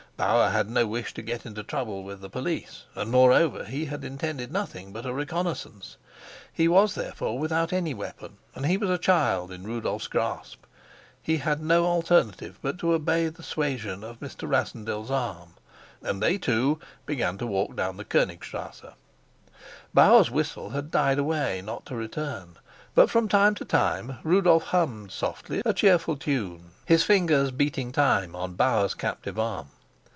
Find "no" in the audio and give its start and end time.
0.69-0.85, 11.59-11.85